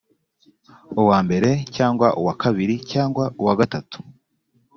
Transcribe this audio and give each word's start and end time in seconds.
uwa 1.01 1.19
mbere 1.25 1.49
cyangwa 1.75 2.07
uwa 2.21 2.33
kabiri 2.41 2.75
cyangwa 2.91 3.23
uwa 3.41 3.53
gatatu 3.59 3.97